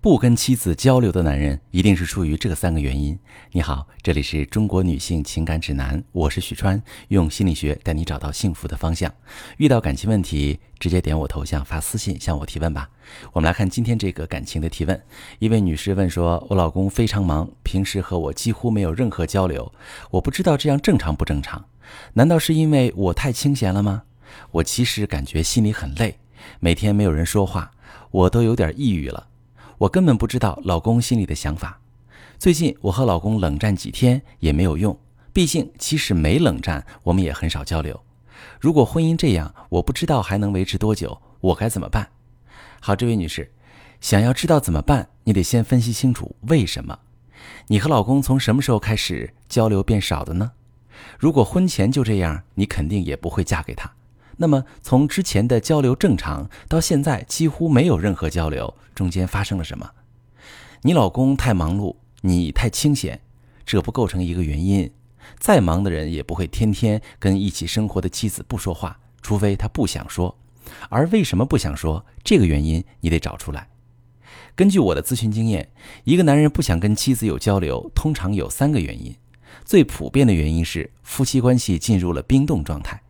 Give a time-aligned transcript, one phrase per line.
[0.00, 3.18] 不跟妻子交流的男人，一定是出于这三个原因。
[3.50, 9.12] 你好，这里是中国女性情感指南，我是许川，用心理学带你找到幸福的方向。
[9.56, 12.88] 遇到感情问题，直接点我头像发私信向我提问吧。
[13.32, 15.02] 我们来看今天这个感情的提问。
[15.40, 19.72] 一位女士问说：“我老公非常忙，平时和我几乎没有任何交流，
[20.12, 21.64] 我不知道这样正常不正常？
[22.12, 24.04] 难道是因为我太清闲了吗？
[24.52, 26.18] 我其实感觉心里很累，
[26.60, 27.72] 每天没有人说话，
[28.12, 29.26] 我都有点抑郁了。”
[29.78, 31.80] 我根本不知道老公心里的想法。
[32.36, 34.98] 最近我和老公冷战几天也没有用，
[35.32, 38.00] 毕竟即使没冷战，我们也很少交流。
[38.60, 42.08] 如果婚姻这样，我不知道还能维持多久，我该怎么办？
[42.80, 43.52] 好，这位女士，
[44.00, 46.98] 想要知道怎么办，你得先分析清楚为什么。
[47.68, 50.52] 你和老公从什么时候开始交流变少的呢？
[51.18, 53.92] 如果婚前就这样，你肯定也不会嫁给他。
[54.40, 59.90] 那么，从之前的交流正常到现在几乎没有任何交流，中间发生了什么？
[60.82, 63.20] 你老公太忙碌，你太清闲，
[63.66, 64.90] 这不构成一个原因。
[65.38, 70.38] 再忙的人也不会天天跟一起生活的妻子不说话，除非他不想说。
[70.88, 72.06] 而为什么不想说？
[72.22, 73.68] 这个原因你得找出来。
[74.54, 75.68] 根据我的咨询经验，
[76.04, 79.16] 一个男人不想跟妻子有交流，通常有三个原因。
[79.64, 83.02] 最普遍的原因是夫妻关系进入了冰冻状态。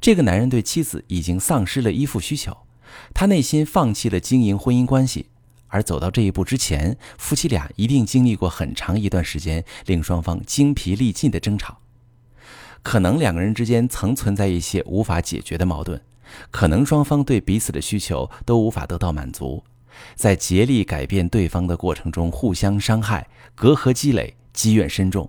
[0.00, 2.56] 这个男人对妻子已经丧失了依附需求，
[3.14, 5.26] 他内心放弃了经营婚姻关系。
[5.70, 11.78] 而走到这一步之前，夫妻俩一定经历过很长一段时间令双方精疲力尽的争吵。
[12.82, 16.00] 可能两个人之间曾存在一些无法解决的矛盾，
[16.50, 19.62] 可能双方对彼此的需求都无法得到满足，
[20.14, 25.28] 在竭力改变对方的过程中互相伤害，隔阂积累，积怨深重，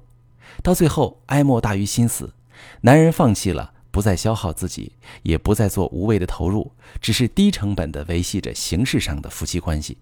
[0.63, 2.33] 到最后哀莫大于心死，
[2.81, 3.73] 男人放弃了。
[3.91, 4.91] 不再消耗自己，
[5.23, 9.97] 也不再做无谓的投入，只是低成本的维系着形式上的夫妻关系。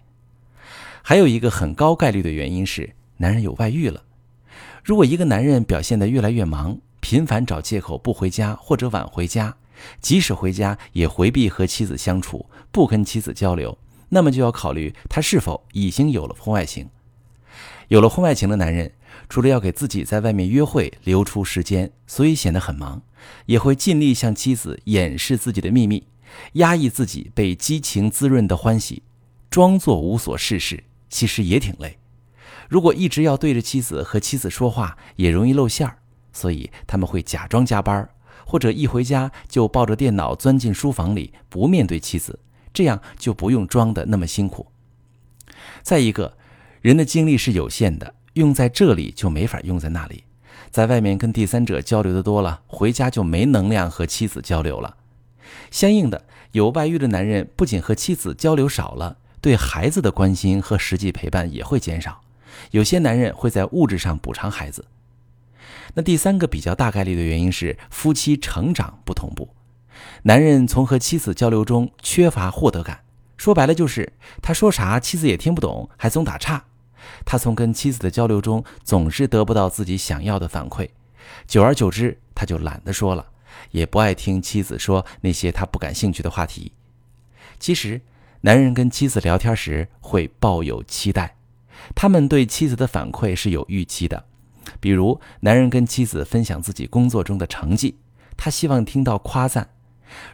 [1.02, 4.04] 还有一个很高概率的原因是，男人有外遇了。
[4.84, 9.56] 如果一个男人表现得越来越忙，频繁找借口不回家或者晚回家，
[10.02, 13.78] 即使回家也回避和妻子相处，不跟妻子交流，
[14.10, 16.90] 那么就要考虑他是否已经有了婚外情。
[17.88, 18.94] 有了婚外情的男人。
[19.30, 23.02] 除了要给自己在外面约会留出时间，所以显得很忙，
[23.48, 26.08] 也会尽力向妻子掩饰自己的秘密，
[26.54, 29.04] 压抑自己被激情滋润的欢喜，
[29.50, 31.98] 装作无所事事，其实也挺累。
[32.70, 35.98] 如果一直要对着妻子和妻子说话，也容易露馅儿，
[36.32, 38.08] 所以他们会假装加班，
[38.46, 42.40] 或者一回家就抱着电脑钻进书房里，不面对妻子，
[42.74, 44.68] 这样就不用装的那么辛苦。
[45.82, 46.37] 再一个，
[46.88, 48.14] 人的精力是有限的。
[48.36, 50.24] 用在这里就没法用在那里，
[50.72, 54.96] 在外面跟第三者交流的多了，回家就没能量和妻子交流了。
[55.70, 62.22] 相应的，有外遇的男人不仅和妻子交流少了，对孩子的关心和实际陪伴也会减少。
[62.72, 64.86] 有些男人会在物质上补偿孩子。
[65.96, 69.50] 那第三个比较大概率的原因是夫妻成长不同步，
[70.24, 73.02] 男人从和妻子交流中缺乏获得感，
[73.36, 76.64] 说白了就是他说啥妻子也听不懂，还总打岔。
[77.26, 80.90] 他从跟妻子的交流中总是得不到自己想要的反馈，
[81.46, 83.28] 久而久之，他就懒得说了，
[83.72, 86.72] 也不爱听妻子说那些他不感兴趣的话题。
[87.60, 88.02] 其实，
[88.42, 91.36] 男人跟妻子聊天时会抱有期待，
[91.96, 94.26] 他们对妻子的反馈是有预期的。
[94.80, 97.98] 比如，男人跟妻子分享自己工作中的成绩，
[98.36, 99.70] 他希望听到夸赞。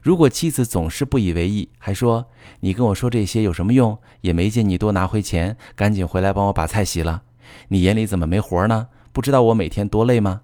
[0.02, 2.28] 如果妻子总是不以为意，还说
[2.60, 3.98] 你跟我说这些有什么用？
[4.22, 7.24] 也没见你多拿回钱，赶紧回来帮我把菜洗了。
[7.70, 8.88] 你眼里怎么没活呢？
[9.12, 10.42] 不知道我每天多累吗？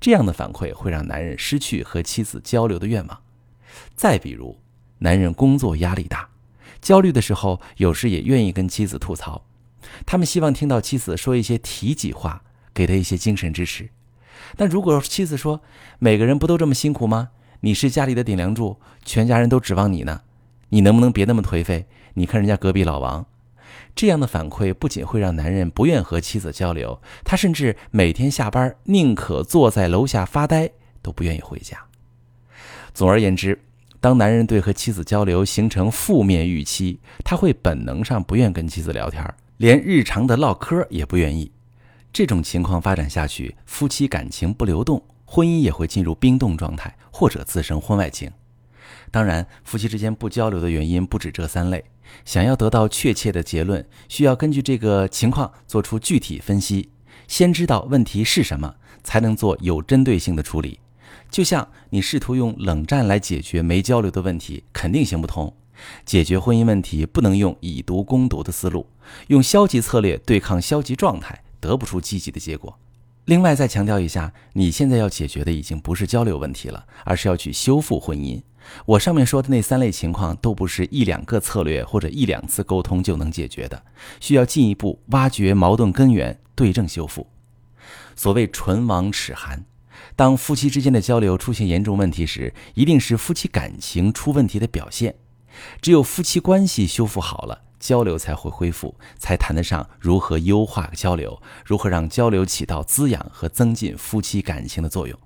[0.00, 3.20] 这样的反馈会让男人失去和妻子交流的愿望。
[3.94, 4.58] 再比如，
[4.98, 6.28] 男人工作压力大，
[6.80, 9.44] 焦虑的时候，有时也愿意跟妻子吐槽。
[10.06, 12.42] 他们希望听到妻子说一些体己话，
[12.72, 13.90] 给他一些精神支持。
[14.56, 15.60] 但如果妻子说
[15.98, 17.30] 每个人不都这么辛苦吗？
[17.62, 20.22] 你是家里的顶梁柱，全家人都指望你呢，
[20.70, 21.84] 你能不能别那么颓废？
[22.14, 23.26] 你看人家隔壁老王，
[23.94, 30.70] 这样的反馈不仅会让男人不愿和妻子交流，他甚至每天下班宁可坐在楼下发呆，
[31.02, 31.76] 都不愿意回家。
[32.94, 33.60] 总而言之，
[34.00, 39.22] 当男人对和妻子交流形成负面预期，他会本能上不愿跟妻子聊天，
[39.58, 41.52] 连日常的唠嗑也不愿意。
[42.10, 45.02] 这种情况发展下去，夫妻感情不流动。
[45.32, 48.32] 婚姻也会进入冰冻状态，或者滋生婚外情。
[49.12, 51.84] 当然，夫妻之间不交流的原因不止这三类。
[52.24, 56.90] 想要得到确切的结论，需要根据这个情况做出具体分析。
[57.28, 58.74] 先知道问题是什么，
[59.04, 60.80] 才能做有针对性的处理。
[61.30, 65.54] 就像你试图用冷战来解决没交流的问题，肯定行不通。
[66.04, 68.84] 解决婚姻问题不能用以毒攻毒的思路，
[69.28, 72.76] 用消极策略对抗消极状态，得不出积极的结果。
[73.30, 78.42] 另外，再强调一下，你现在要解决的已经不是交流问题了，而是要去修复婚姻。
[78.84, 83.80] 我上面说的那三类情况，都不是一两个策略或者一两次沟通就能解决的，
[84.18, 87.24] 需要进一步挖掘矛盾根源，对症修复。
[88.16, 89.64] 所谓唇亡齿寒，
[90.16, 95.14] 当夫妻之间的交流出现严重问题时，一定是夫妻感情出问题的表现。
[95.80, 97.62] 只有夫妻关系修复好了。
[97.80, 105.18] 交流才会恢复，才谈得上如何优化交流，如何让交流起到滋养和增进夫妻感情的作用。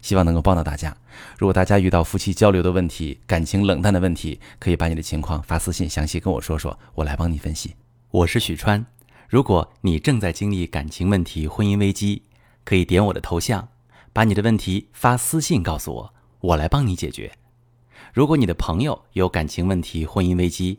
[0.00, 0.96] 希望能够帮到大家。
[1.36, 7.74] 如果大家遇到夫妻交流的问题、感情冷淡的问题，可以把你的情况发私信详细跟我说说，我来帮你分析。
[8.12, 8.86] 我是许川。
[9.28, 12.22] 如果你正在经历感情问题、婚姻危机，
[12.64, 13.68] 可以点我的头像，
[14.12, 17.32] 把你的问题发私信告诉我，我来帮你解决。
[18.14, 20.78] 如果你的朋友有感情问题、婚姻危机，